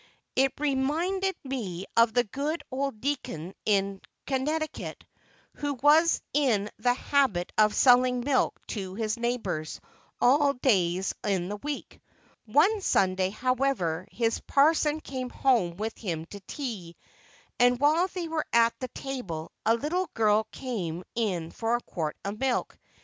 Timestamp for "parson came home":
14.39-15.77